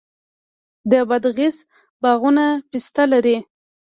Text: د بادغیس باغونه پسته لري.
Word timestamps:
د 0.91 0.93
بادغیس 1.09 1.57
باغونه 2.01 2.45
پسته 2.69 3.03
لري. 3.11 3.37